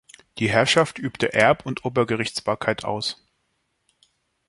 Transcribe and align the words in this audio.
Die 0.39 0.49
Herrschaft 0.49 0.97
übte 0.97 1.31
Erb- 1.31 1.63
und 1.63 1.85
Obergerichtsbarkeit 1.85 2.83
aus. 2.83 3.23